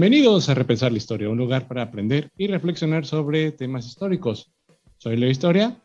[0.00, 4.48] Bienvenidos a Repensar la Historia, un lugar para aprender y reflexionar sobre temas históricos.
[4.96, 5.76] Soy Leo Historia.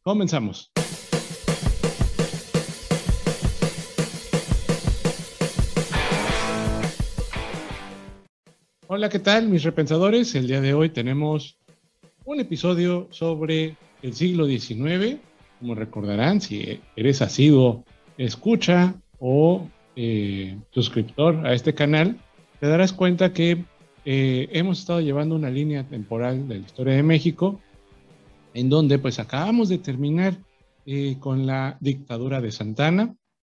[0.00, 0.72] Comenzamos.
[8.86, 10.34] Hola, ¿qué tal mis repensadores?
[10.34, 11.58] El día de hoy tenemos
[12.24, 15.18] un episodio sobre el siglo XIX.
[15.58, 17.84] Como recordarán, si eres asiduo,
[18.16, 22.16] escucha o eh, suscriptor a este canal,
[22.60, 23.64] te darás cuenta que
[24.04, 27.60] eh, hemos estado llevando una línea temporal de la historia de México,
[28.54, 30.36] en donde pues acabamos de terminar
[30.86, 33.14] eh, con la dictadura de Santana.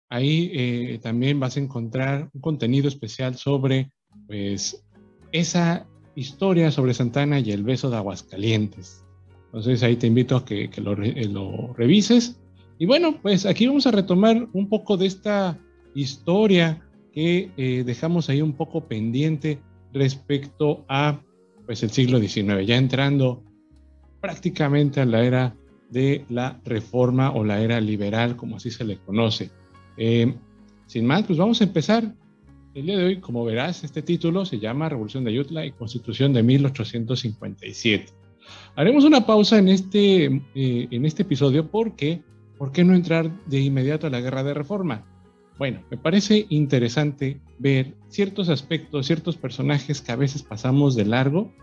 [0.09, 3.91] Ahí eh, también vas a encontrar un contenido especial sobre
[4.27, 4.85] pues
[5.31, 5.85] esa
[6.15, 9.03] historia sobre Santana y el beso de Aguascalientes.
[9.45, 12.39] Entonces ahí te invito a que, lo, lo revises.
[12.79, 15.57] Y bueno, pues aquí vamos a retomar un poco de esta
[15.95, 16.82] historia
[17.13, 19.59] que eh, dejamos ahí un poco pendiente
[19.93, 21.21] respecto a
[21.65, 23.43] pues el siglo XIX, ya entrando
[24.19, 25.55] prácticamente a la era
[25.89, 29.51] de la reforma o la era liberal, como así se le conoce.
[29.95, 30.33] Eh,
[30.87, 32.15] sin más, pues vamos a empezar.
[32.73, 36.33] El día de hoy, como verás, este título se llama Revolución de Ayutla y Constitución
[36.33, 38.11] de 1857.
[38.75, 42.23] Haremos una pausa en este, eh, en este episodio porque,
[42.57, 45.05] ¿por qué no entrar de inmediato a la guerra de reforma?
[45.63, 51.53] Bueno, me parece interesante ver ciertos aspectos, ciertos personajes que a veces pasamos de largo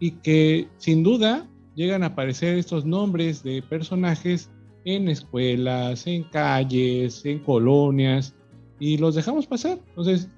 [0.00, 4.50] y que sin duda llegan a aparecer estos nombres de personajes
[4.84, 8.34] en escuelas, en calles, en colonias
[8.80, 9.78] y los dejamos pasar.
[9.90, 10.28] Entonces,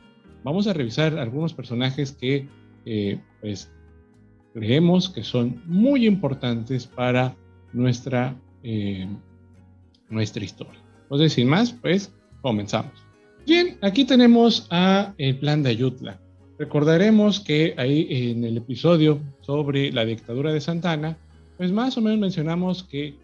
[0.44, 2.46] vamos a revisar algunos personajes que
[2.84, 3.72] eh, pues
[4.52, 7.34] creemos que son muy importantes para
[7.72, 9.08] nuestra, eh,
[10.10, 10.82] nuestra historia.
[11.04, 12.12] Entonces, sin más, pues
[12.42, 12.92] Comenzamos.
[13.46, 16.20] Bien, aquí tenemos a el plan de Ayutla.
[16.58, 21.16] Recordaremos que ahí en el episodio sobre la dictadura de Santana,
[21.56, 23.16] pues más o menos mencionamos que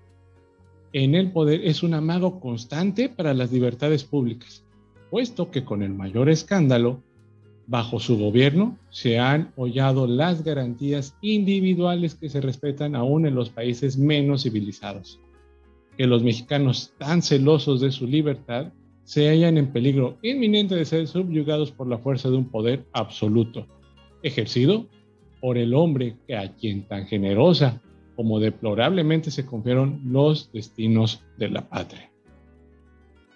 [0.95, 4.65] en el poder es un amago constante para las libertades públicas,
[5.11, 7.03] puesto que con el mayor escándalo
[7.71, 13.51] Bajo su gobierno se han hollado las garantías individuales que se respetan aún en los
[13.51, 15.21] países menos civilizados.
[15.99, 18.73] Que los mexicanos tan celosos de su libertad
[19.05, 23.67] se hallan en peligro inminente de ser subyugados por la fuerza de un poder absoluto,
[24.23, 24.87] ejercido
[25.39, 27.83] por el hombre que a quien tan generosa
[28.17, 32.11] como deplorablemente se confiaron los destinos de la patria.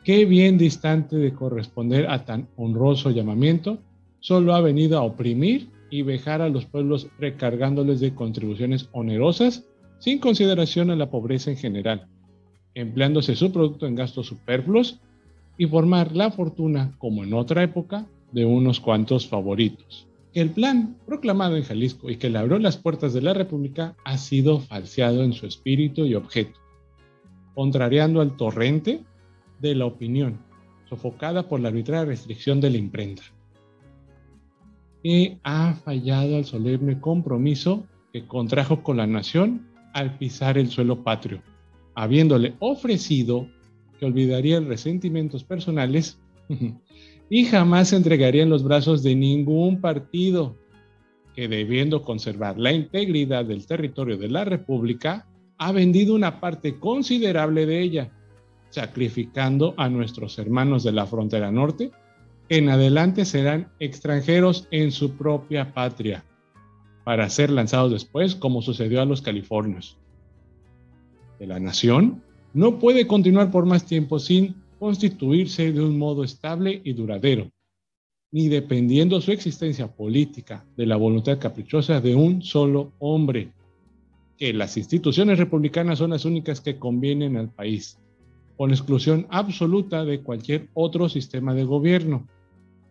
[0.04, 3.78] Qué bien distante de corresponder a tan honroso llamamiento
[4.22, 9.66] solo ha venido a oprimir y vejar a los pueblos recargándoles de contribuciones onerosas
[9.98, 12.08] sin consideración a la pobreza en general,
[12.74, 15.00] empleándose su producto en gastos superfluos
[15.58, 20.08] y formar la fortuna, como en otra época, de unos cuantos favoritos.
[20.32, 24.16] El plan proclamado en Jalisco y que le abrió las puertas de la República ha
[24.16, 26.58] sido falseado en su espíritu y objeto,
[27.54, 29.04] contrariando al torrente
[29.60, 30.38] de la opinión,
[30.88, 33.22] sofocada por la arbitraria restricción de la imprenta
[35.02, 41.02] que ha fallado al solemne compromiso que contrajo con la nación al pisar el suelo
[41.02, 41.42] patrio,
[41.94, 43.48] habiéndole ofrecido
[43.98, 46.20] que olvidaría resentimientos personales
[47.30, 50.56] y jamás se entregaría en los brazos de ningún partido
[51.34, 55.26] que debiendo conservar la integridad del territorio de la República,
[55.58, 58.10] ha vendido una parte considerable de ella,
[58.70, 61.90] sacrificando a nuestros hermanos de la frontera norte,
[62.48, 66.24] en adelante serán extranjeros en su propia patria,
[67.04, 69.98] para ser lanzados después como sucedió a los californios.
[71.38, 72.22] La nación
[72.54, 77.50] no puede continuar por más tiempo sin constituirse de un modo estable y duradero,
[78.30, 83.52] ni dependiendo su existencia política de la voluntad caprichosa de un solo hombre,
[84.38, 87.98] que las instituciones republicanas son las únicas que convienen al país,
[88.62, 92.28] con exclusión absoluta de cualquier otro sistema de gobierno.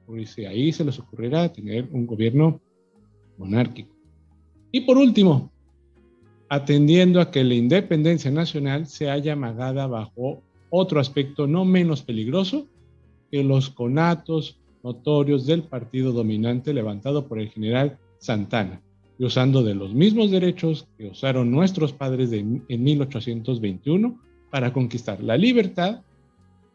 [0.06, 2.60] Porque ahí se les ocurrirá tener un gobierno
[3.38, 3.96] monárquico.
[4.74, 5.50] Y por último,
[6.50, 12.68] atendiendo a que la independencia nacional se haya amagada bajo otro aspecto no menos peligroso
[13.32, 18.82] que los conatos notorios del partido dominante levantado por el general Santana,
[19.18, 25.38] y usando de los mismos derechos que usaron nuestros padres en 1821 para conquistar la
[25.38, 26.02] libertad,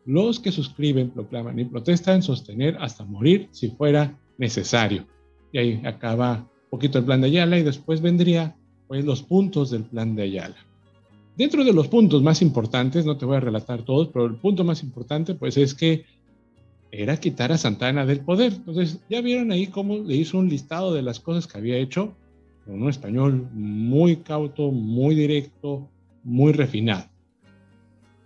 [0.06, 5.06] los que suscriben, proclaman y protestan sostener hasta morir si fuera necesario.
[5.52, 8.56] Y ahí acaba un poquito el plan de Ayala y después vendría
[8.88, 10.56] pues los puntos del plan de Ayala.
[11.36, 14.64] Dentro de los puntos más importantes, no te voy a relatar todos, pero el punto
[14.64, 16.04] más importante pues es que
[16.90, 18.52] era quitar a Santana del poder.
[18.52, 22.16] Entonces, ya vieron ahí cómo le hizo un listado de las cosas que había hecho,
[22.66, 25.88] un español muy cauto, muy directo,
[26.24, 27.04] muy refinado.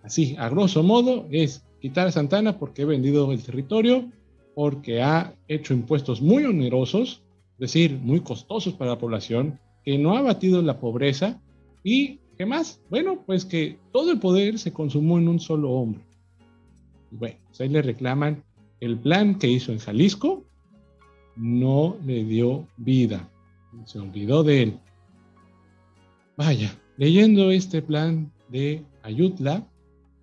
[0.02, 4.10] Así, a grosso modo, es quitar a Santana porque ha vendido el territorio,
[4.54, 7.22] porque ha hecho impuestos muy onerosos,
[7.54, 11.40] es decir, muy costosos para la población, que no ha batido la pobreza
[11.82, 12.82] y, ¿qué más?
[12.90, 16.02] Bueno, pues que todo el poder se consumó en un solo hombre.
[17.10, 18.44] Bueno, pues ahí le reclaman
[18.80, 20.44] el plan que hizo en Jalisco
[21.36, 23.28] no le dio vida,
[23.86, 24.78] se olvidó de él.
[26.36, 29.66] Vaya, leyendo este plan de Ayutla,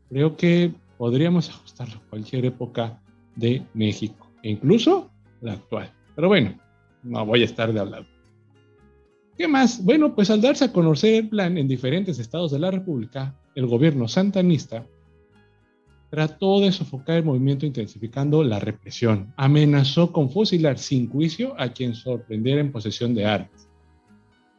[0.10, 3.02] creo que podríamos ajustarlo a cualquier época
[3.36, 5.12] de México, e incluso
[5.42, 5.92] la actual.
[6.16, 6.60] Pero bueno,
[7.04, 8.06] no voy a estar de hablar.
[9.38, 9.84] ¿Qué más?
[9.84, 13.68] Bueno, pues al darse a conocer el plan en diferentes estados de la República, el
[13.68, 14.86] gobierno santanista
[16.10, 19.34] trató de sofocar el movimiento intensificando la represión.
[19.38, 23.70] Amenazó con fusilar sin juicio a quien sorprendiera en posesión de armas.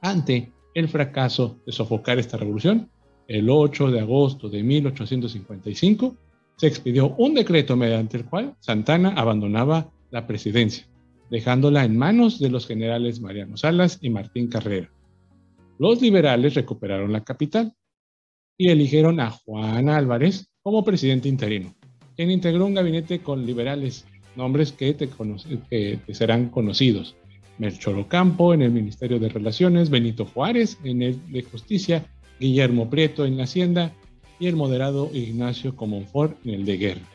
[0.00, 2.88] Ante el fracaso de sofocar esta revolución,
[3.28, 6.16] el 8 de agosto de 1855
[6.56, 10.86] se expidió un decreto mediante el cual Santana abandonaba la presidencia,
[11.30, 14.90] dejándola en manos de los generales Mariano Salas y Martín Carrera.
[15.78, 17.75] Los liberales recuperaron la capital
[18.56, 21.75] y eligieron a Juan Álvarez como presidente interino,
[22.16, 27.14] quien integró un gabinete con liberales, nombres que te, serán conocidos.
[27.58, 32.06] Melchor Ocampo en el Ministerio de Relaciones, Benito Juárez en el de Justicia,
[32.40, 33.93] Guillermo Prieto en la Hacienda
[34.38, 37.08] y el moderado Ignacio Comonfort en el de Guerra.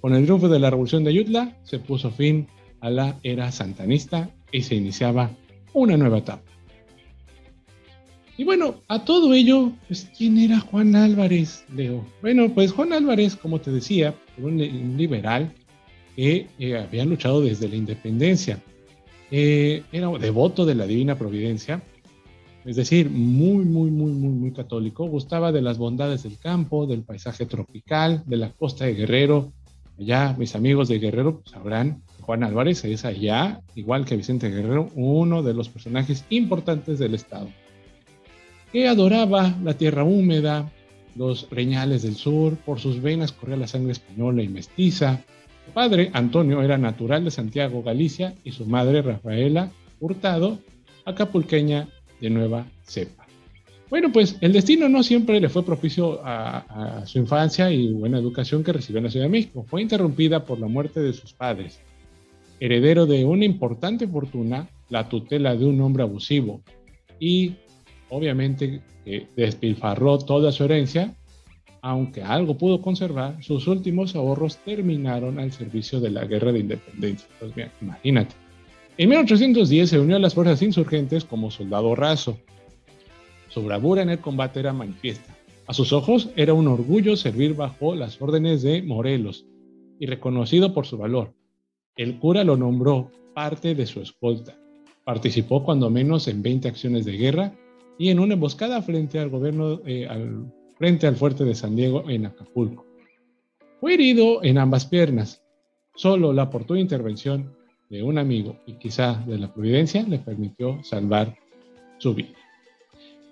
[0.00, 2.48] Con el triunfo de la Revolución de Ayutla se puso fin
[2.80, 5.30] a la era santanista y se iniciaba
[5.72, 6.52] una nueva etapa.
[8.36, 12.04] Y bueno, a todo ello, pues, ¿quién era Juan Álvarez, Leo?
[12.22, 14.58] Bueno, pues Juan Álvarez, como te decía, un,
[14.96, 15.52] liberal
[16.16, 18.58] que eh, había luchado desde la independencia.
[19.30, 21.82] Eh, era devoto de la Divina Providencia,
[22.64, 25.06] es decir, muy, muy, muy, muy, muy católico.
[25.06, 29.52] Gustaba de las bondades del campo, del paisaje tropical, de la costa de Guerrero.
[29.98, 35.42] Allá, mis amigos de Guerrero sabrán, Juan Álvarez es allá, igual que Vicente Guerrero, uno
[35.42, 37.48] de los personajes importantes del Estado
[38.72, 40.72] que adoraba la tierra húmeda,
[41.14, 45.20] los reñales del sur, por sus venas corría la sangre española y mestiza.
[45.66, 50.58] Su padre, Antonio, era natural de Santiago, Galicia, y su madre, Rafaela Hurtado,
[51.04, 51.86] acapulqueña
[52.22, 53.26] de nueva cepa.
[53.90, 58.64] Bueno, pues el destino no siempre le fue propicio a, su infancia y buena educación
[58.64, 59.66] que recibió en la Ciudad de México.
[59.68, 61.78] Fue interrumpida por la muerte de sus padres.
[62.58, 66.62] Heredero de una importante fortuna, la tutela de un hombre abusivo
[67.20, 67.56] y
[68.08, 68.80] obviamente
[69.36, 71.14] despilfarró toda su herencia,
[71.82, 77.28] aunque algo pudo conservar, sus últimos ahorros terminaron al servicio de la guerra de independencia.
[77.40, 78.41] Pues bien, imagínate.
[78.98, 82.38] En 1810 se unió a las fuerzas insurgentes como soldado raso.
[83.48, 85.34] Su bravura en el combate era manifiesta.
[85.66, 89.46] A sus ojos era un orgullo servir bajo las órdenes de Morelos
[89.98, 91.32] y reconocido por su valor.
[91.96, 94.58] El cura lo nombró parte de su escolta.
[95.04, 97.54] Participó cuando menos en 20 acciones de guerra
[97.98, 100.06] y en una emboscada frente al gobierno, eh,
[100.76, 102.86] frente al fuerte de San Diego en Acapulco.
[103.80, 105.42] Fue herido en ambas piernas.
[105.94, 107.54] Solo la oportuna intervención
[107.92, 111.36] de un amigo y quizá de la providencia le permitió salvar
[111.98, 112.30] su vida.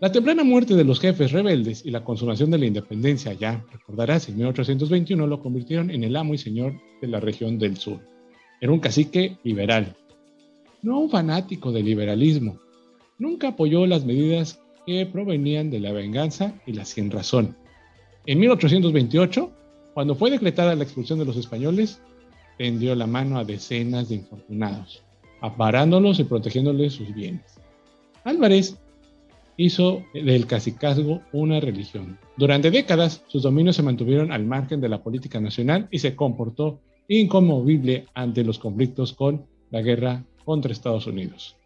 [0.01, 4.29] La temprana muerte de los jefes rebeldes y la consumación de la independencia ya, recordarás,
[4.29, 8.01] en 1821 lo convirtieron en el amo y señor de la región del sur.
[8.61, 9.97] Era un cacique liberal,
[10.83, 12.59] no un fanático del liberalismo.
[13.19, 17.57] Nunca apoyó las medidas que provenían de la venganza y la sin razón.
[18.27, 19.51] En 1828,
[19.95, 22.03] cuando fue decretada la expulsión de los españoles,
[22.61, 25.03] tendió la mano a decenas de infortunados,
[25.41, 27.59] aparándolos y protegiéndoles sus bienes.
[28.23, 28.77] Álvarez
[29.57, 32.19] hizo del cacicazgo una religión.
[32.37, 36.83] Durante décadas, sus dominios se mantuvieron al margen de la política nacional y se comportó
[37.09, 41.57] inconmovible ante los conflictos con la guerra contra Estados Unidos.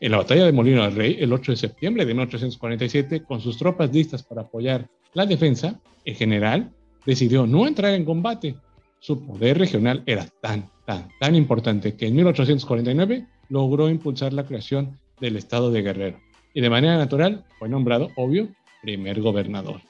[0.00, 3.56] En la batalla de Molino del Rey, el 8 de septiembre de 1847, con sus
[3.56, 6.72] tropas listas para apoyar la defensa, el general
[7.06, 8.56] decidió no entrar en combate.
[9.00, 14.98] Su poder regional era tan, tan, tan importante que en 1849 logró impulsar la creación
[15.20, 16.18] del estado de Guerrero
[16.52, 18.48] y de manera natural fue nombrado, obvio,
[18.82, 19.80] primer gobernador.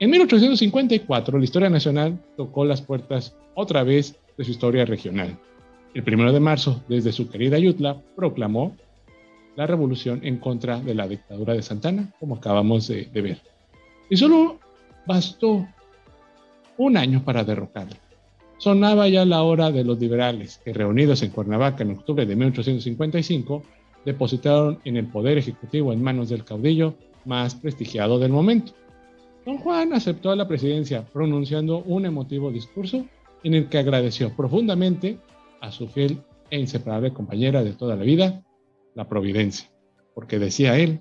[0.00, 5.38] En 1854 la historia nacional tocó las puertas otra vez de su historia regional.
[5.94, 8.76] El primero de marzo, desde su querida Ayutla, proclamó
[9.54, 13.40] la revolución en contra de la dictadura de Santana, como acabamos de, de ver.
[14.10, 14.58] Y solo
[15.06, 15.68] bastó
[16.76, 18.03] un año para derrocarla.
[18.58, 23.62] Sonaba ya la hora de los liberales, que reunidos en Cuernavaca en octubre de 1855,
[24.04, 26.94] depositaron en el poder ejecutivo en manos del caudillo
[27.24, 28.72] más prestigiado del momento.
[29.44, 33.04] Don Juan aceptó la presidencia pronunciando un emotivo discurso
[33.42, 35.18] en el que agradeció profundamente
[35.60, 38.42] a su fiel e inseparable compañera de toda la vida,
[38.94, 39.70] la Providencia,
[40.14, 41.00] porque decía él,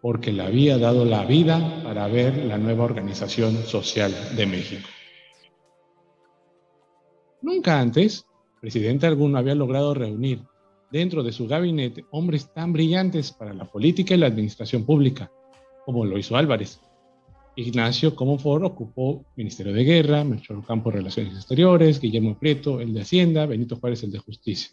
[0.00, 4.88] porque le había dado la vida para ver la nueva organización social de México.
[7.42, 8.26] Nunca antes,
[8.60, 10.42] presidente alguno había logrado reunir
[10.90, 15.30] dentro de su gabinete hombres tan brillantes para la política y la administración pública,
[15.84, 16.80] como lo hizo Álvarez,
[17.58, 23.46] Ignacio Comonfort ocupó Ministerio de Guerra, Melchor Campo Relaciones Exteriores, Guillermo Prieto el de Hacienda,
[23.46, 24.70] Benito Juárez el de Justicia.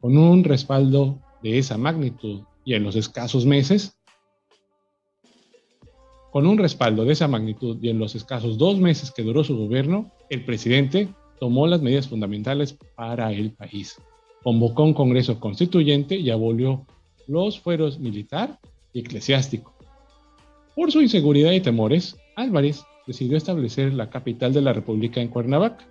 [0.00, 3.98] Con un respaldo de esa magnitud y en los escasos meses,
[6.30, 9.56] con un respaldo de esa magnitud y en los escasos dos meses que duró su
[9.56, 11.08] gobierno, el presidente
[11.44, 14.00] tomó las medidas fundamentales para el país.
[14.42, 16.86] Convocó un Congreso Constituyente y abolió
[17.26, 18.58] los fueros militar
[18.94, 19.74] y eclesiástico
[20.74, 25.86] por su inseguridad y temores, Álvarez decidió establecer la capital de la República en Cuernavaca.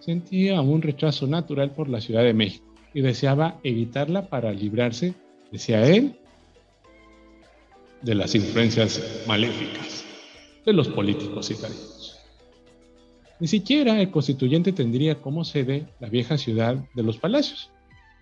[0.00, 5.14] Sentía un rechazo natural por la Ciudad de México y deseaba evitarla para librarse,
[5.50, 6.16] decía él,
[8.02, 10.04] de las influencias maléficas
[10.66, 11.99] de los políticos italianos.
[13.40, 17.70] Ni siquiera el constituyente tendría como sede la vieja ciudad de los palacios.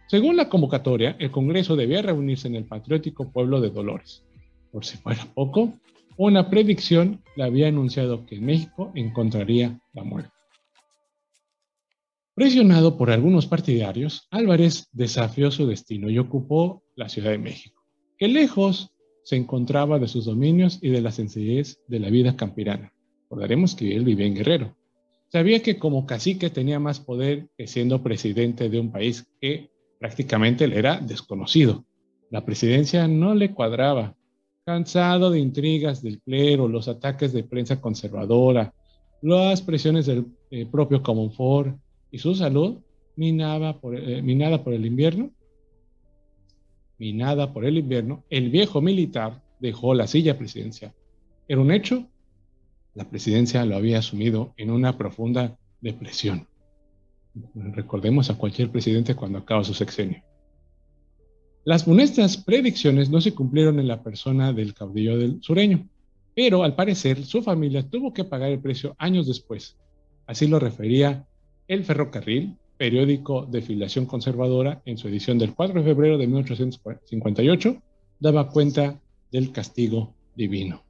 [0.07, 4.25] Según la convocatoria, el Congreso debía reunirse en el patriótico pueblo de Dolores,
[4.71, 5.75] por si fuera poco,
[6.17, 10.31] una predicción le había anunciado que en México encontraría la muerte.
[12.35, 17.83] Presionado por algunos partidarios, Álvarez desafió su destino y ocupó la Ciudad de México,
[18.17, 18.95] que lejos
[19.25, 22.93] se encontraba de sus dominios y de la sencillez de la vida campirana.
[23.25, 24.78] Recordaremos que él vivía en Guerrero.
[25.31, 29.71] Sabía que como cacique tenía más poder que siendo presidente de un país que
[30.01, 31.85] prácticamente le era desconocido.
[32.31, 34.17] La presidencia no le cuadraba
[34.65, 38.75] cansado de intrigas del clero, los ataques de prensa conservadora,
[39.23, 41.75] las presiones del eh, propio Comonfort
[42.11, 42.79] y su salud,
[43.17, 45.31] eh, minada por el invierno,
[46.99, 50.93] minada por el invierno, el viejo militar dejó la silla presidencial.
[51.49, 52.07] Era un hecho,
[52.95, 56.47] la presidencia lo había asumido en una profunda depresión.
[57.55, 60.23] Recordemos a cualquier presidente cuando acaba su sexenio.
[61.65, 65.89] Las funestas predicciones no se cumplieron en la persona del caudillo del sureño,
[66.35, 69.77] pero al parecer su familia tuvo que pagar el precio años después.
[70.27, 71.27] Así lo refería
[71.67, 77.83] El Ferrocarril, periódico de filiación conservadora, en su edición del 4 de febrero de 1858,
[78.21, 80.88] daba cuenta del castigo divino.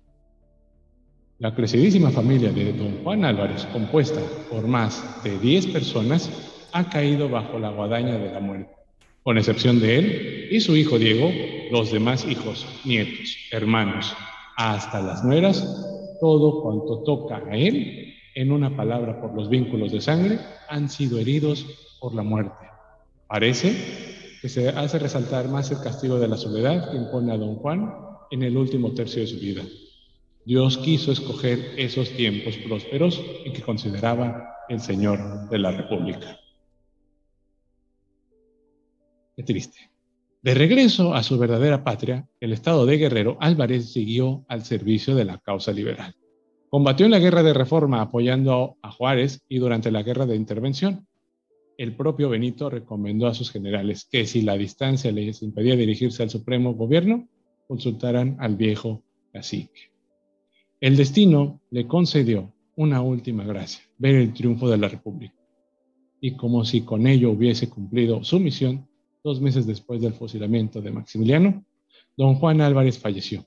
[1.41, 6.29] La crecidísima familia de don Juan Álvarez, compuesta por más de 10 personas,
[6.73, 8.73] ha caído bajo la guadaña de la muerte.
[9.23, 11.31] Con excepción de él y su hijo Diego,
[11.71, 14.17] los demás hijos, nietos, hermanos,
[14.57, 15.63] hasta las nueras,
[16.21, 21.21] todo cuanto toca a él, en una palabra por los vínculos de sangre, han sido
[21.21, 21.65] heridos
[22.01, 22.67] por la muerte.
[23.29, 23.77] Parece
[24.43, 27.95] que se hace resaltar más el castigo de la soledad que impone a don Juan
[28.33, 29.63] en el último tercio de su vida.
[30.49, 36.41] Dios quiso escoger esos tiempos prósperos en que consideraba el Señor de la República.
[39.37, 39.91] Qué triste.
[40.41, 45.27] De regreso a su verdadera patria, el estado de Guerrero, Álvarez siguió al servicio de
[45.27, 46.17] la causa liberal.
[46.71, 51.07] Combatió en la guerra de reforma apoyando a Juárez y durante la guerra de intervención.
[51.77, 56.31] El propio Benito recomendó a sus generales que si la distancia les impedía dirigirse al
[56.31, 57.29] supremo gobierno,
[57.67, 59.88] consultaran al viejo cacique.
[60.81, 65.35] El destino le concedió una última gracia, ver el triunfo de la República.
[66.21, 68.89] Y como si con ello hubiese cumplido su misión,
[69.25, 71.65] Dos meses después del fusilamiento de Maximiliano,
[72.17, 73.47] don Juan Álvarez falleció,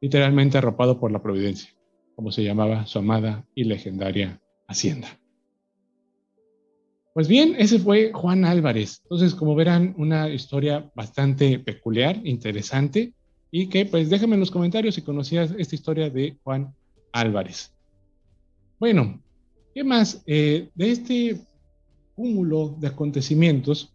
[0.00, 1.70] literalmente arropado por la providencia,
[2.16, 5.08] como se llamaba su amada y legendaria hacienda.
[7.12, 9.02] Pues bien, ese fue Juan Álvarez.
[9.04, 13.12] Entonces, como verán, una historia bastante peculiar, interesante,
[13.56, 16.74] y que pues déjame en los comentarios si conocías esta historia de Juan
[17.12, 17.72] Álvarez.
[18.80, 19.22] Bueno,
[19.72, 20.24] ¿qué más?
[20.26, 21.40] Eh, de este
[22.16, 23.92] cúmulo de acontecimientos,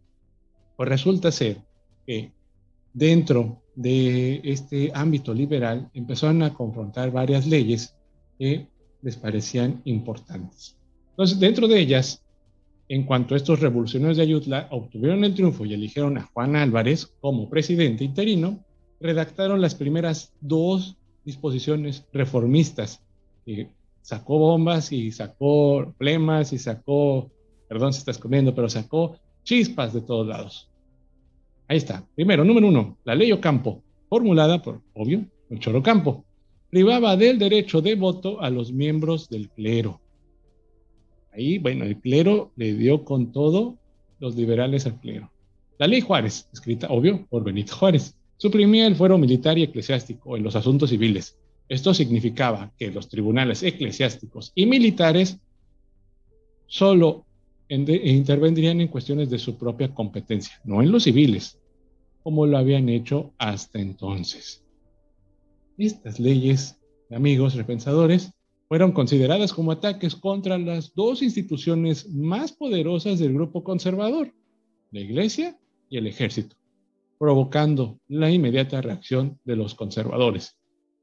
[0.78, 1.58] pues resulta ser
[2.08, 2.32] que
[2.94, 7.94] dentro de este ámbito liberal empezaron a confrontar varias leyes
[8.38, 8.66] que
[9.02, 10.78] les parecían importantes.
[11.10, 12.24] Entonces, dentro de ellas,
[12.88, 17.08] en cuanto a estos revolucionarios de Ayutla obtuvieron el triunfo y eligieron a Juan Álvarez
[17.20, 18.64] como presidente interino,
[19.00, 23.02] redactaron las primeras dos disposiciones reformistas.
[24.02, 27.32] sacó bombas y sacó plemas y sacó,
[27.68, 30.70] perdón si estás comiendo, pero sacó chispas de todos lados.
[31.68, 32.06] Ahí está.
[32.16, 36.26] Primero, número uno, la ley Ocampo, formulada por, obvio, el Choro Campo,
[36.70, 40.02] privaba del derecho de voto a los miembros del clero.
[41.32, 43.78] Ahí, bueno, el clero le dio con todo
[44.20, 45.32] los liberales al clero.
[45.78, 50.42] La ley Juárez, escrita, obvio, por Benito Juárez, suprimía el fuero militar y eclesiástico en
[50.42, 51.38] los asuntos civiles.
[51.68, 55.38] Esto significaba que los tribunales eclesiásticos y militares
[56.66, 57.28] solo
[57.68, 61.60] intervendrían en cuestiones de su propia competencia, no en los civiles
[62.24, 64.64] como lo habían hecho hasta entonces.
[65.78, 66.78] Estas leyes,
[67.10, 68.32] amigos repensadores,
[68.68, 74.34] fueron consideradas como ataques contra las dos instituciones más poderosas del grupo conservador,
[74.92, 75.58] la Iglesia
[75.90, 76.56] y el Ejército,
[77.20, 80.58] provocando la inmediata reacción de los conservadores,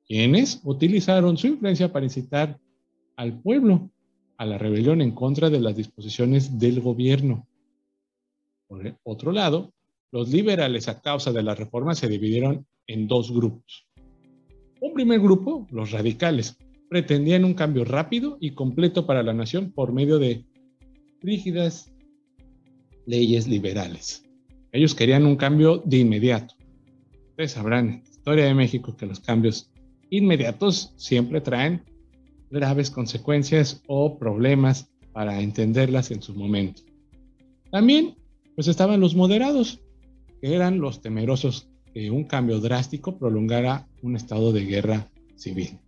[0.08, 2.58] quienes utilizaron su influencia para incitar
[3.16, 3.90] al pueblo
[4.38, 7.46] a la rebelión en contra de las disposiciones del gobierno.
[8.66, 9.72] Por otro lado,
[10.10, 13.86] los liberales a causa de la reforma se dividieron en dos grupos.
[14.80, 16.56] Un primer grupo, los radicales,
[16.88, 20.44] pretendían un cambio rápido y completo para la nación por medio de
[21.20, 21.92] rígidas
[23.06, 24.25] leyes liberales.
[24.76, 26.54] Ellos querían un cambio de inmediato.
[27.30, 29.70] Ustedes sabrán en la historia de México que los cambios
[30.10, 31.82] inmediatos siempre traen
[32.50, 36.82] graves consecuencias o problemas para entenderlas en su momento.
[37.70, 38.16] También
[38.54, 39.80] pues estaban los moderados,
[40.42, 45.78] eran los temerosos que un cambio drástico prolongara un estado de guerra civil.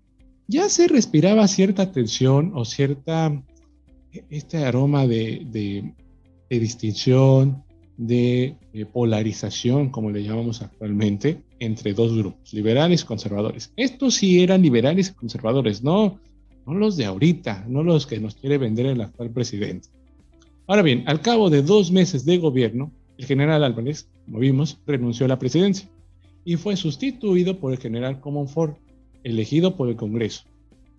[0.47, 3.45] Ya se respiraba cierta tensión o cierta,
[4.31, 5.93] este aroma de,
[6.49, 7.65] distinción,
[7.99, 8.57] de,
[8.93, 13.73] polarización, como le llamamos actualmente, entre dos grupos, liberales y conservadores.
[13.77, 16.19] Estos sí eran liberales y conservadores, no,
[16.67, 19.89] no los de ahorita, no los que nos quiere vender el actual presidente.
[20.67, 25.27] Ahora bien, al cabo de dos meses de gobierno, el general Álvarez, como vimos, renunció
[25.27, 25.89] a la presidencia
[26.45, 28.79] y fue sustituido por el general Comonfort,
[29.25, 30.45] elegido por el Congreso.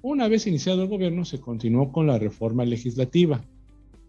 [0.01, 3.43] Una vez iniciado el gobierno, se continuó con la reforma legislativa.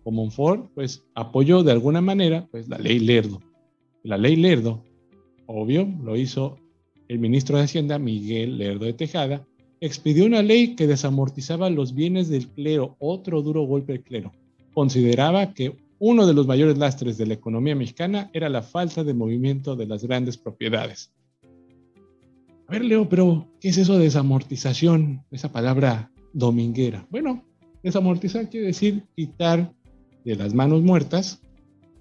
[0.02, 3.40] Comonfort, pues, apoyó de alguna manera, pues, la ley Lerdo.
[4.02, 4.82] La ley Lerdo,
[5.46, 6.56] obvio, lo hizo
[7.08, 9.46] el ministro de Hacienda, Miguel Lerdo de Tejada,
[9.80, 14.32] expidió una ley que desamortizaba los bienes del clero, otro duro golpe del clero.
[14.74, 19.12] Consideraba que uno de los mayores lastres de la economía mexicana era la falta de
[19.12, 21.12] movimiento de las grandes propiedades.
[22.68, 25.24] A ver, Leo, pero ¿qué es eso de desamortización?
[25.30, 27.06] Esa palabra dominguera.
[27.10, 27.44] Bueno,
[27.82, 29.74] desamortizar quiere decir quitar
[30.30, 31.40] de las manos muertas,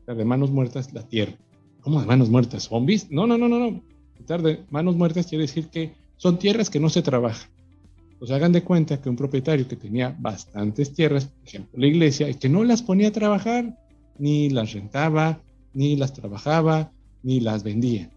[0.05, 1.33] de manos muertas la tierra.
[1.81, 2.63] ¿Cómo de manos muertas?
[2.63, 3.09] ¿Zombies?
[3.09, 3.81] No, no, no, no, no.
[4.69, 7.49] Manos muertas quiere decir que son tierras que no se trabajan.
[8.19, 12.29] Pues hagan de cuenta que un propietario que tenía bastantes tierras, por ejemplo la iglesia,
[12.29, 13.79] y que no las ponía a trabajar,
[14.19, 15.41] ni las rentaba,
[15.73, 16.91] ni las trabajaba,
[17.23, 18.11] ni las vendía.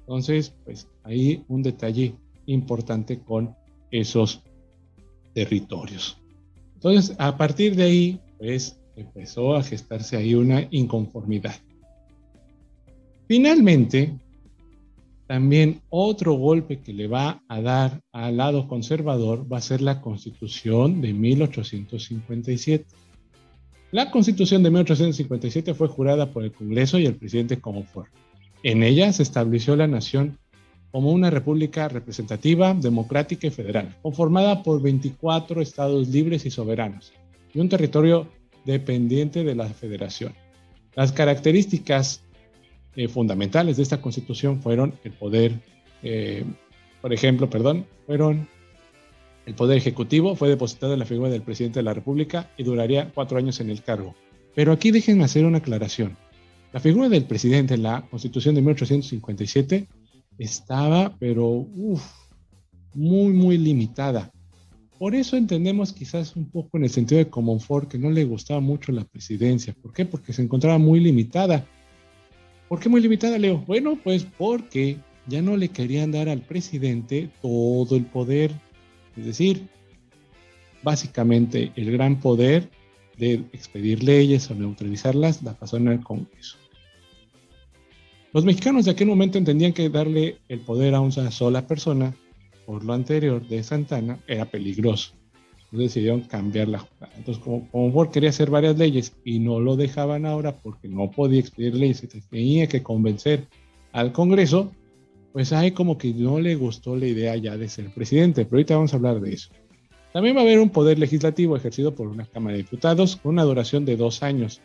[0.00, 2.14] Entonces, pues ahí un detalle
[2.46, 3.54] importante con
[3.90, 4.42] esos
[5.32, 6.18] territorios.
[6.74, 11.54] Entonces, a partir de ahí, pues empezó a gestarse ahí una inconformidad.
[13.26, 14.14] Finalmente,
[15.26, 20.02] También otro golpe que le va a dar al lado conservador va a ser la
[20.02, 22.84] constitución de 1857.
[23.90, 28.12] La constitución de 1857 fue jurada por el Congreso y el presidente Comonfort.
[28.62, 30.38] En ella se estableció la nación
[30.90, 37.12] como una república representativa, democrática y federal, conformada por 24 estados libres y soberanos
[37.54, 38.28] y un territorio
[38.64, 40.32] dependiente de la federación.
[40.94, 42.22] Las características
[42.96, 45.52] eh, fundamentales de esta constitución fueron el poder,
[46.02, 46.44] eh,
[47.00, 48.48] por ejemplo, perdón, fueron
[49.46, 53.10] el poder ejecutivo fue depositado en la figura del presidente de la República y duraría
[53.14, 54.14] cuatro años en el cargo.
[54.54, 56.16] Pero aquí déjenme hacer una aclaración.
[56.72, 59.86] La figura del presidente en la constitución de 1857
[60.38, 62.02] estaba, pero uff,
[62.94, 64.32] muy, muy limitada.
[65.04, 68.60] Por eso entendemos quizás un poco en el sentido de Comonfort que no le gustaba
[68.60, 69.74] mucho la presidencia.
[69.74, 70.06] ¿Por qué?
[70.06, 71.66] Porque se encontraba muy limitada.
[72.70, 73.62] ¿Por qué muy limitada, Leo?
[73.66, 78.52] Bueno, pues porque ya no le querían dar al presidente todo el poder.
[79.14, 79.68] Es decir,
[80.82, 82.70] básicamente el gran poder
[83.18, 86.56] de expedir leyes o neutralizarlas la pasó en el Congreso.
[88.32, 92.16] Los mexicanos de aquel momento entendían que darle el poder a una sola persona,
[92.66, 95.12] por lo anterior de Santana, era peligroso.
[95.64, 97.12] Entonces decidieron cambiar la jugada.
[97.16, 101.10] Entonces, como, como Ford quería hacer varias leyes y no lo dejaban ahora porque no
[101.10, 103.46] podía expedir leyes tenía que convencer
[103.92, 104.72] al Congreso,
[105.32, 108.44] pues ahí como que no le gustó la idea ya de ser presidente.
[108.44, 109.50] Pero ahorita vamos a hablar de eso.
[110.12, 113.42] También va a haber un poder legislativo ejercido por una Cámara de Diputados con una
[113.42, 114.60] duración de dos años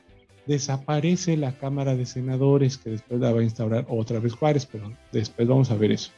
[0.49, 4.91] desaparece la Cámara de Senadores, que después la va a instaurar otra vez Juárez, pero
[5.11, 6.11] después vamos a ver eso.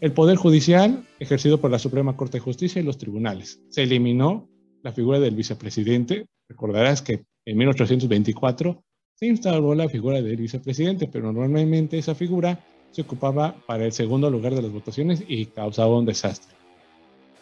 [0.00, 3.60] El Poder Judicial, ejercido por la Suprema Corte de Justicia y los tribunales.
[3.68, 4.48] Se eliminó
[4.82, 6.26] la figura del vicepresidente.
[6.48, 8.82] Recordarás que en 1824
[9.14, 14.30] se instaló la figura del vicepresidente, pero normalmente esa figura se ocupaba para el segundo
[14.30, 16.56] lugar de las votaciones y causaba un desastre.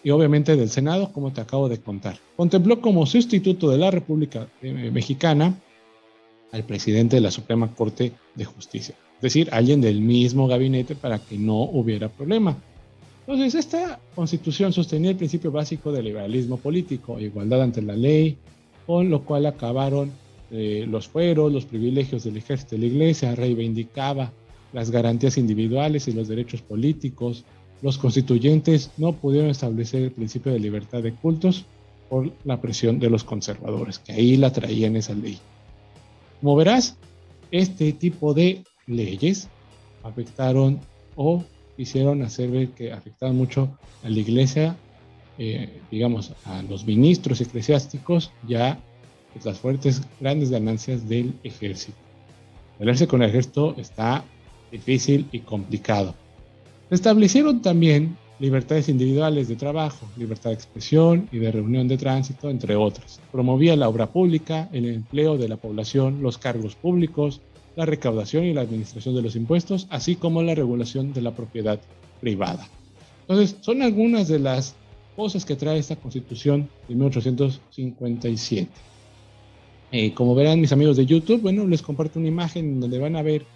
[0.03, 2.19] Y obviamente del Senado, como te acabo de contar.
[2.37, 5.55] Contempló como sustituto de la República eh, Mexicana
[6.51, 8.97] al presidente de la Suprema Corte de Justicia.
[9.19, 12.57] Es decir, alguien del mismo gabinete para que no hubiera problema.
[13.27, 18.39] Entonces, esta constitución sostenía el principio básico del liberalismo político, igualdad ante la ley,
[18.87, 20.13] con lo cual acabaron
[20.53, 24.33] eh, los fueros, los privilegios del ejército de la iglesia, reivindicaba
[24.73, 27.45] las garantías individuales y los derechos políticos.
[27.83, 31.67] Los constituyentes no pudieron establecer el principio de libertad de cultos
[32.09, 35.39] por la presión de los conservadores, que ahí la traían esa ley.
[36.41, 36.97] Como verás,
[37.51, 39.49] este tipo de leyes
[40.03, 40.81] afectaron
[41.17, 41.45] o
[41.77, 44.77] hicieron hacer ver que afectaban mucho a la iglesia,
[45.39, 48.81] eh, digamos, a los ministros eclesiásticos, ya
[49.45, 51.99] las fuertes, grandes ganancias del ejército.
[52.79, 54.25] Pelearse con el ejército está
[54.71, 56.15] difícil y complicado.
[56.89, 62.51] Se establecieron también libertades individuales de trabajo, libertad de expresión y de reunión de tránsito,
[62.51, 63.21] entre otras.
[63.33, 67.41] Promovía la obra pública, el empleo de la población, los cargos públicos,
[67.79, 71.79] la recaudación y la administración de los impuestos, así como la regulación de la propiedad
[72.21, 72.67] privada.
[73.21, 74.75] Entonces, son algunas de las
[75.15, 78.69] cosas que trae esta constitución de 1857.
[79.93, 83.23] Eh, como verán mis amigos de YouTube, bueno, les comparto una imagen donde van a
[83.23, 83.47] ver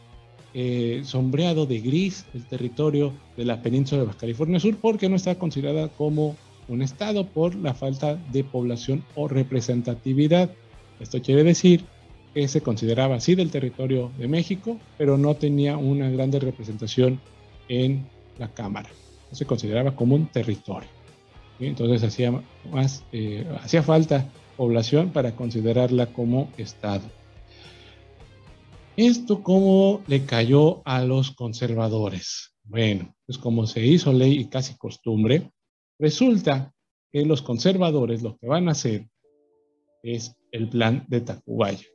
[0.55, 5.17] eh, sombreado de gris el territorio de la península de Baja California Sur porque no
[5.17, 6.37] está considerada como
[6.69, 10.49] un estado por la falta de población o representatividad.
[11.01, 11.85] Esto quiere decir
[12.35, 17.21] que se consideraba así del territorio de México, pero no tenía una grande representación
[17.69, 18.07] en
[18.39, 18.89] la Cámara.
[19.31, 20.89] No se consideraba como un territorio.
[21.59, 27.05] Entonces hacía, más, eh, hacía falta población para considerarla como estado.
[28.97, 32.55] ¿Esto cómo le cayó a los conservadores?
[32.65, 35.51] Bueno, pues como se hizo ley y casi costumbre,
[35.99, 36.73] resulta
[37.11, 39.09] que los conservadores lo que van a hacer
[40.03, 41.87] es el plan de Tacubaya.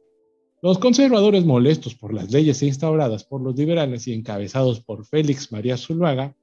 [0.68, 5.78] Los conservadores molestos por las leyes instauradas por los liberales y encabezados por Félix María
[5.78, 6.36] Zuluaga,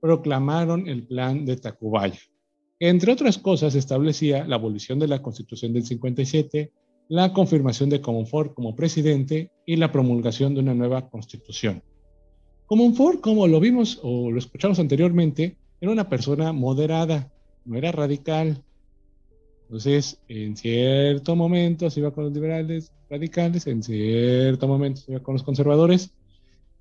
[0.00, 2.18] proclamaron el plan de Tacubaya,
[2.80, 6.72] entre otras cosas establecía la abolición de la Constitución del 57,
[7.10, 11.82] la confirmación de Comonfort como presidente y la promulgación de una nueva constitución.
[12.64, 17.30] Comonfort, como lo vimos o lo escuchamos anteriormente, era una persona moderada,
[17.66, 18.64] no era radical.
[19.64, 25.42] Entonces, en cierto momento se iba con los liberales radicales, en cierto momento con los
[25.42, 26.12] conservadores.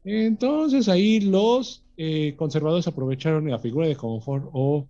[0.03, 4.87] Entonces ahí los eh, conservadores aprovecharon la figura de Comonfort o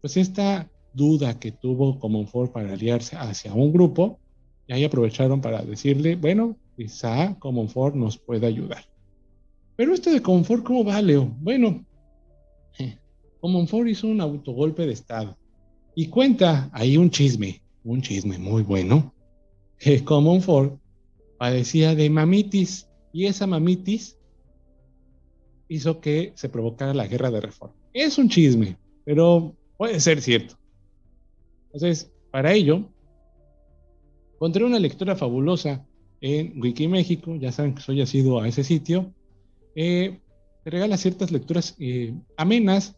[0.00, 4.18] pues esta duda que tuvo Comonfort para aliarse hacia un grupo
[4.66, 8.84] y ahí aprovecharon para decirle, bueno, quizá Comonfort nos puede ayudar.
[9.76, 11.32] Pero este de confort, ¿cómo va, Leo?
[11.40, 11.84] Bueno,
[13.40, 15.36] Comonfort hizo un autogolpe de Estado
[15.94, 19.14] y cuenta ahí un chisme, un chisme muy bueno,
[19.78, 20.80] que Comonfort
[21.38, 24.18] padecía de mamitis y esa mamitis
[25.68, 27.74] hizo que se provocara la guerra de reforma.
[27.92, 30.56] Es un chisme, pero puede ser cierto.
[31.66, 32.88] Entonces, para ello,
[34.34, 35.86] encontré una lectura fabulosa
[36.20, 39.12] en Wikiméxico, ya saben que soy asiduo a ese sitio,
[39.74, 40.20] eh,
[40.64, 42.96] te regala ciertas lecturas eh, amenas,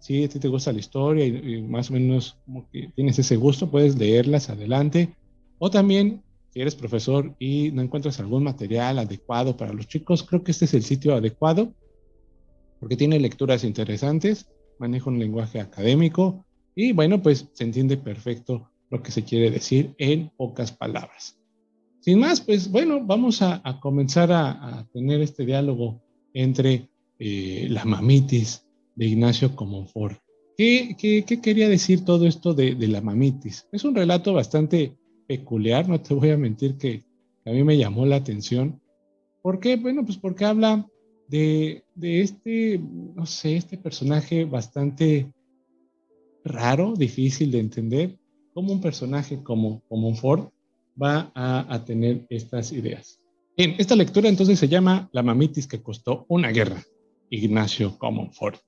[0.00, 3.36] si a ti te gusta la historia y, más o menos como que tienes ese
[3.36, 5.14] gusto, puedes leerlas adelante,
[5.58, 10.42] o también si eres profesor y no encuentras algún material adecuado para los chicos, creo
[10.42, 11.72] que este es el sitio adecuado
[12.80, 19.02] porque tiene lecturas interesantes, maneja un lenguaje académico y bueno, pues se entiende perfecto lo
[19.02, 21.38] que se quiere decir en pocas palabras.
[22.00, 26.00] Sin más, pues bueno, vamos a, comenzar a, tener este diálogo
[26.34, 26.88] entre
[27.18, 28.64] eh, la mamitis
[28.94, 30.20] de Ignacio Comonfort.
[30.56, 33.66] ¿Qué, ¿Qué, quería decir todo esto de, la mamitis?
[33.72, 37.04] Es un relato bastante peculiar, no te voy a mentir que
[37.44, 38.80] a mí me llamó la atención.
[39.42, 39.76] ¿Por qué?
[39.76, 40.86] Bueno, pues porque habla
[41.28, 45.30] de, este, no sé, este personaje bastante
[46.44, 48.18] raro, difícil de entender,
[48.54, 50.48] como un personaje como, como Ford
[51.00, 53.20] va a, tener estas ideas.
[53.56, 56.82] Bien, esta lectura entonces se llama La mamitis que costó una guerra,
[57.30, 58.60] Ignacio Comonfort.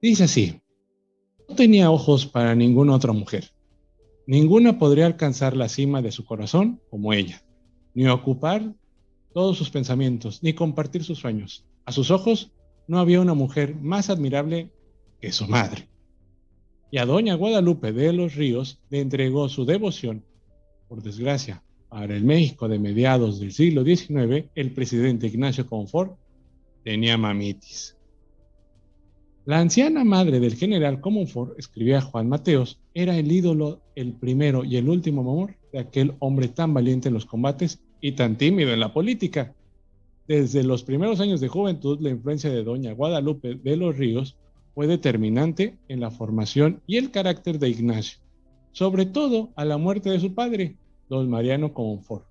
[0.00, 0.60] Dice así,
[1.48, 3.50] no tenía ojos para ninguna otra mujer.
[4.28, 7.42] Ninguna podría alcanzar la cima de su corazón como ella,
[7.94, 8.74] ni ocupar
[9.32, 11.64] todos sus pensamientos, ni compartir sus sueños.
[11.86, 12.52] A sus ojos
[12.88, 14.70] no había una mujer más admirable
[15.18, 15.88] que su madre.
[16.90, 20.26] Y a doña Guadalupe de los Ríos le entregó su devoción.
[20.88, 26.18] Por desgracia, para el México de mediados del siglo XIX, el presidente Ignacio Confort
[26.84, 27.97] tenía mamitis.
[29.48, 34.76] La anciana madre del general Comonfort, escribía Juan Mateos, era el ídolo, el primero y
[34.76, 38.80] el último amor de aquel hombre tan valiente en los combates y tan tímido en
[38.80, 39.54] la política.
[40.26, 44.36] Desde los primeros años de juventud, la influencia de doña Guadalupe de los Ríos
[44.74, 48.18] fue determinante en la formación y el carácter de Ignacio,
[48.72, 50.76] sobre todo a la muerte de su padre,
[51.08, 52.26] don Mariano Comonfort.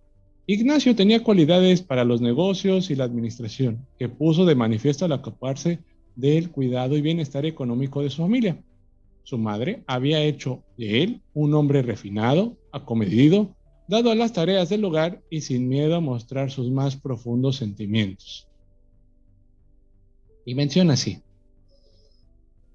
[0.46, 5.80] Ignacio tenía cualidades para los negocios y la administración, que puso de manifiesto al ocuparse
[6.18, 8.62] del cuidado y bienestar económico de su familia.
[9.24, 13.56] Su madre había hecho de él un hombre refinado, acomedido,
[13.88, 18.48] dado a las tareas del hogar y sin miedo a mostrar sus más profundos sentimientos.
[20.46, 21.22] Y menciona así,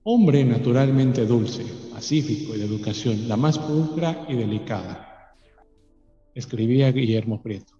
[0.05, 5.35] hombre naturalmente dulce, pacífico y de educación, la más pulcra y delicada,
[6.35, 7.75] escribía Guillermo Prieto.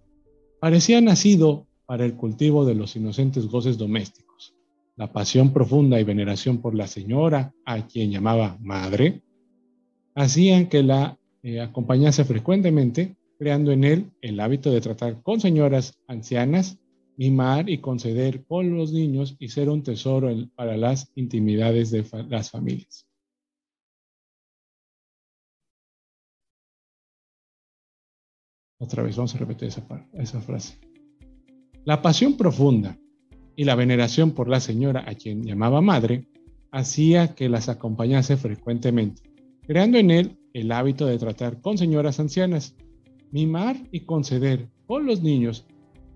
[0.59, 4.52] Parecía nacido para el cultivo de los inocentes goces domésticos.
[4.95, 9.23] La pasión profunda y veneración por la señora, a quien llamaba madre,
[10.13, 15.99] hacían que la eh, acompañase frecuentemente creando en él el hábito de tratar con señoras
[16.07, 16.79] ancianas,
[17.17, 22.51] mimar y conceder con los niños y ser un tesoro para las intimidades de las
[22.51, 23.07] familias.
[28.79, 30.77] Otra vez, vamos a repetir esa, esa frase.
[31.83, 32.97] La pasión profunda
[33.55, 36.27] y la veneración por la señora a quien llamaba madre
[36.71, 39.21] hacía que las acompañase frecuentemente,
[39.67, 42.75] creando en él el hábito de tratar con señoras ancianas,
[43.31, 45.65] mimar y conceder con los niños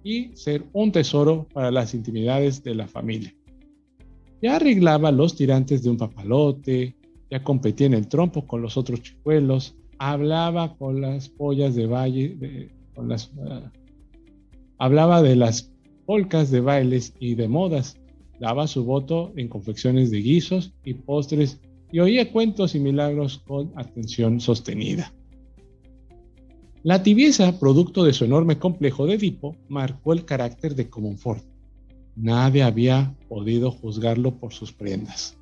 [0.04, 3.34] y ser un tesoro para las intimidades de la familia.
[4.42, 6.96] Ya arreglaba los tirantes de un papalote,
[7.30, 12.70] ya competía en el trompo con los otros chicuelos, hablaba con las pollas de valle,
[12.96, 13.72] con las, ah,
[14.78, 15.72] hablaba de las
[16.08, 17.98] polcas de bailes y de modas,
[18.40, 21.60] daba su voto en confecciones de guisos y postres
[21.92, 25.14] y oía cuentos y milagros con atención sostenida.
[26.84, 31.44] La tibieza, producto de su enorme complejo de Edipo, marcó el carácter de Comonfort.
[32.16, 35.38] Nadie había podido juzgarlo por sus prendas.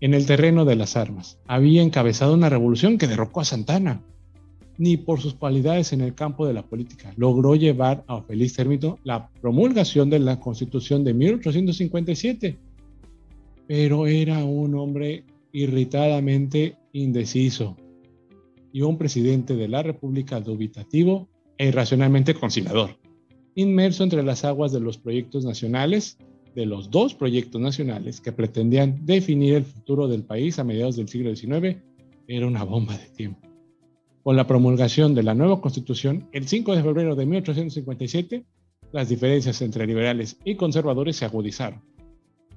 [0.00, 4.02] En el terreno de las armas, había encabezado una revolución que derrocó a Santana.
[4.82, 8.98] Ni por sus cualidades en el campo de la política logró llevar a feliz término
[9.04, 12.58] la promulgación de la Constitución de 1857.
[13.68, 17.76] Pero era un hombre irritadamente indeciso,
[18.72, 22.98] y un presidente de la República dubitativo e irracionalmente conciliador,
[23.54, 26.18] inmerso entre las aguas de los proyectos nacionales,
[26.56, 31.08] de los dos proyectos nacionales que pretendían definir el futuro del país a mediados del
[31.08, 31.76] siglo XIX,
[32.26, 33.51] era una bomba de tiempo.
[34.22, 38.44] Con la promulgación de la nueva constitución, el 5 de febrero de 1857,
[38.92, 41.82] las diferencias entre liberales y conservadores se agudizaron.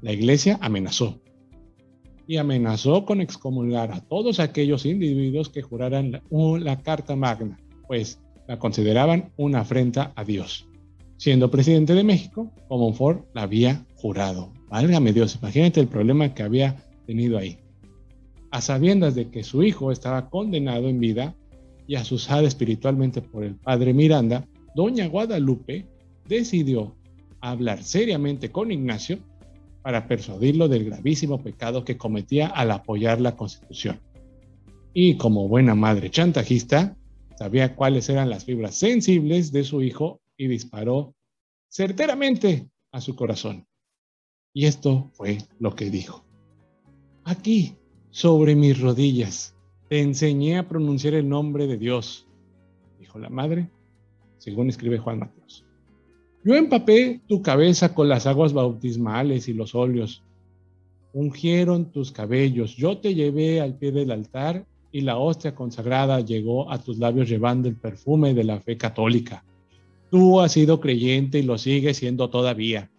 [0.01, 1.19] La iglesia amenazó
[2.27, 8.59] y amenazó con excomulgar a todos aquellos individuos que juraran la, Carta Magna, pues la
[8.59, 10.67] consideraban una afrenta a Dios.
[11.17, 14.51] Siendo presidente de México, Comonfort la había jurado.
[14.69, 16.75] Válgame Dios, imagínate el problema que había
[17.07, 17.57] tenido ahí.
[18.51, 21.35] A sabiendas de que su hijo estaba condenado en vida
[21.87, 25.85] y asusada espiritualmente por el padre Miranda, doña Guadalupe
[26.27, 26.95] decidió
[27.41, 29.19] hablar seriamente con Ignacio
[29.81, 33.99] para persuadirlo del gravísimo pecado que cometía al apoyar la Constitución.
[34.93, 36.97] Y como buena madre chantajista,
[37.37, 41.13] sabía cuáles eran las fibras sensibles de su hijo y disparó
[41.69, 43.67] certeramente a su corazón.
[44.53, 46.25] Y esto fue lo que dijo.
[47.25, 47.75] Aquí,
[48.09, 49.54] sobre mis rodillas,
[49.89, 52.27] te enseñé a pronunciar el nombre de Dios,
[52.99, 53.69] dijo la madre,
[54.37, 55.65] según escribe Juan Mateos.
[56.43, 60.23] Yo empapé tu cabeza con las aguas bautismales y los óleos.
[61.13, 62.75] Ungieron tus cabellos.
[62.75, 67.27] Yo te llevé al pie del altar y la hostia consagrada llegó a tus labios
[67.27, 69.43] llevando el perfume de la fe católica.
[70.11, 72.91] Tú has sido creyente y lo sigues siendo todavía.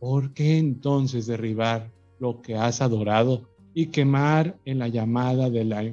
[0.00, 3.42] ¿Por qué entonces derribar lo que has adorado
[3.74, 5.84] y quemar en la llamada de la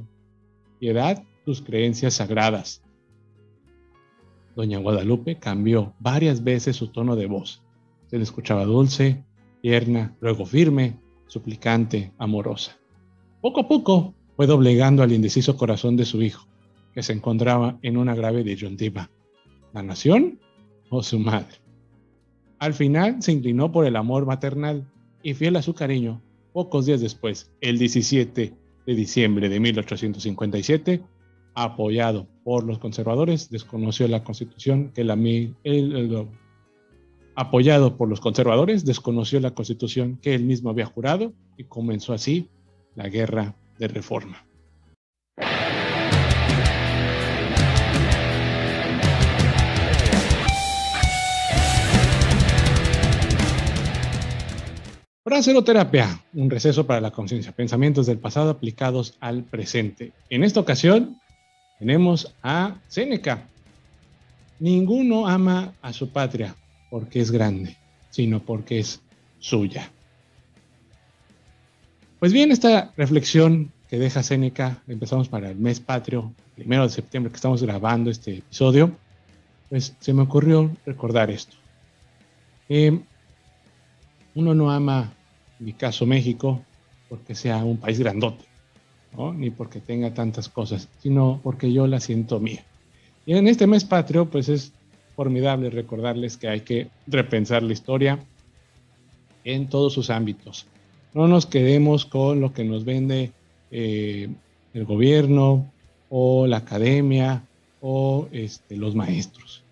[0.80, 2.82] piedad tus creencias sagradas?
[4.56, 7.64] Doña Guadalupe cambió varias veces su tono de voz.
[8.08, 9.24] Se le escuchaba dulce,
[9.62, 12.78] tierna, luego firme, suplicante, amorosa.
[13.42, 16.46] Poco a poco fue doblegando al indeciso corazón de su hijo,
[16.94, 19.10] que se encontraba en una grave disyuntiva.
[19.74, 20.40] ¿La nación
[20.90, 21.58] o su madre?
[22.60, 24.86] Al final se inclinó por el amor maternal
[25.24, 26.22] y fiel a su cariño,
[26.54, 28.54] pocos días después, el 17
[28.86, 31.02] de diciembre de 1857,
[31.54, 35.18] apoyado por los conservadores, desconoció la constitución que la
[37.36, 42.50] apoyado por los conservadores, desconoció la constitución que él mismo había jurado y comenzó así
[42.96, 44.46] la guerra de reforma.
[55.24, 60.14] Braceroterapia, un receso para la conciencia, pensamientos del pasado aplicados al presente.
[60.32, 61.20] En esta ocasión
[61.78, 63.48] tenemos a Séneca.
[64.60, 66.56] Ninguno ama a su patria
[66.90, 67.78] porque es grande,
[68.10, 69.00] sino porque es
[69.38, 69.92] suya.
[72.20, 77.32] Pues bien, esta reflexión que deja Séneca, empezamos para el mes patrio, primero de septiembre
[77.32, 78.98] que estamos grabando este episodio,
[79.70, 81.58] pues se me ocurrió recordar esto.
[84.36, 85.14] Uno no ama,
[85.60, 86.62] en mi caso México,
[87.10, 88.52] porque sea un país grandote
[89.36, 92.64] ni porque tenga tantas cosas, sino porque yo la siento mía.
[93.26, 94.74] Y en este mes patrio, pues es
[95.16, 98.20] formidable recordarles que hay que repensar la historia
[99.44, 100.66] en todos sus ámbitos.
[101.14, 103.32] No nos quedemos con lo que nos vende
[103.70, 104.30] eh,
[104.74, 105.70] el gobierno
[106.10, 107.44] o la academia
[107.82, 109.64] o este, los maestros.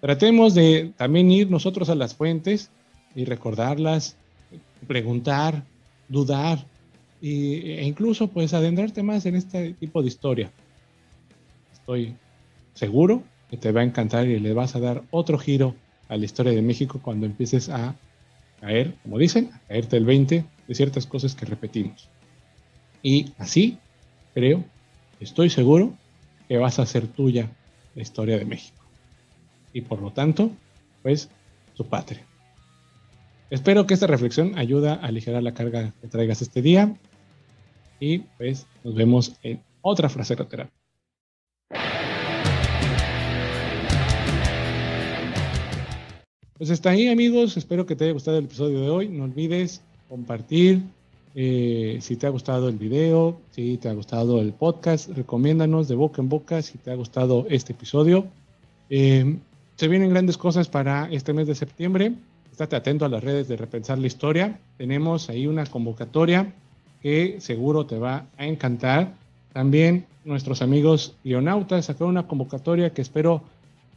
[0.00, 2.70] Tratemos de también ir nosotros a las fuentes
[3.14, 4.16] y recordarlas,
[4.86, 5.64] preguntar,
[6.08, 6.66] dudar,
[7.22, 10.50] e incluso pues adentrarte más en este tipo de historia.
[11.72, 12.16] Estoy
[12.74, 15.74] seguro que te va a encantar y le vas a dar otro giro
[16.08, 17.94] a la historia de México cuando empieces a
[18.60, 22.08] caer, como dicen, a caerte el 20 de ciertas cosas que repetimos.
[23.02, 23.78] Y así,
[24.34, 24.64] creo,
[25.20, 25.94] estoy seguro
[26.48, 27.50] que vas a hacer tuya
[27.94, 28.82] la historia de México.
[29.72, 30.50] Y por lo tanto,
[31.02, 31.28] pues,
[31.74, 32.24] su patria.
[33.50, 36.96] Espero que esta reflexión ayude a aligerar la carga que traigas este día
[38.00, 40.70] y pues nos vemos en otra frase lateral.
[46.56, 49.08] Pues está ahí amigos, espero que te haya gustado el episodio de hoy.
[49.08, 50.82] No olvides compartir
[51.34, 55.96] eh, si te ha gustado el video, si te ha gustado el podcast, recomiéndanos de
[55.96, 58.26] boca en boca si te ha gustado este episodio.
[58.88, 59.36] Eh,
[59.76, 62.14] se vienen grandes cosas para este mes de septiembre.
[62.54, 64.60] Estate atento a las redes de Repensar la Historia.
[64.78, 66.54] Tenemos ahí una convocatoria
[67.02, 69.12] que seguro te va a encantar.
[69.52, 73.42] También nuestros amigos guionautas sacaron una convocatoria que espero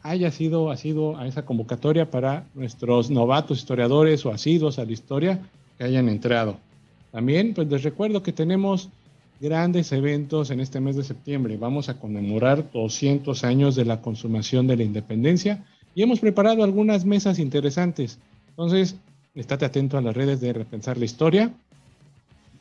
[0.02, 5.40] haya sido asiduo a esa convocatoria para nuestros novatos historiadores o asiduos a la historia
[5.78, 6.58] que hayan entrado.
[7.12, 8.90] También pues les recuerdo que tenemos
[9.40, 11.58] grandes eventos en este mes de septiembre.
[11.58, 17.06] Vamos a conmemorar 200 años de la consumación de la independencia y hemos preparado algunas
[17.06, 18.18] mesas interesantes.
[18.58, 18.96] Entonces,
[19.36, 21.54] estate atento a las redes de Repensar la Historia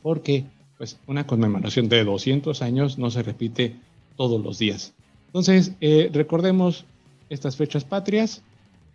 [0.03, 0.45] porque
[0.77, 3.75] pues, una conmemoración de 200 años no se repite
[4.15, 4.93] todos los días.
[5.25, 6.85] Entonces, eh, recordemos
[7.29, 8.43] estas fechas patrias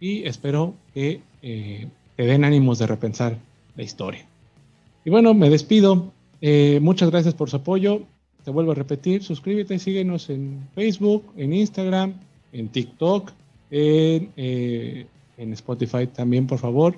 [0.00, 3.36] y espero que eh, te den ánimos de repensar
[3.76, 4.24] la historia.
[5.04, 6.12] Y bueno, me despido.
[6.40, 8.02] Eh, muchas gracias por su apoyo.
[8.44, 12.14] Te vuelvo a repetir, suscríbete, síguenos en Facebook, en Instagram,
[12.52, 13.32] en TikTok,
[13.70, 15.06] en,
[15.36, 16.96] en Spotify también, por favor.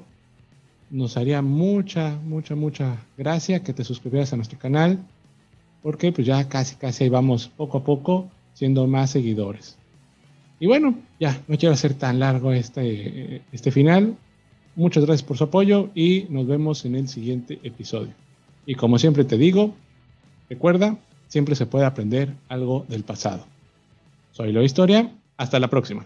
[0.91, 4.99] Nos haría mucha, mucha, mucha gracia que te suscribieras a nuestro canal,
[5.82, 9.76] porque pues ya casi, casi ahí vamos poco a poco siendo más seguidores.
[10.61, 14.16] Y bueno, ya, no quiero hacer tan largo este, este final.
[14.76, 18.12] Muchas gracias por su apoyo y nos vemos en el siguiente episodio.
[18.66, 19.74] Y como siempre te digo,
[20.49, 20.97] recuerda,
[21.28, 23.45] siempre se puede aprender algo del pasado.
[24.32, 26.05] Soy Lo Historia, hasta la próxima.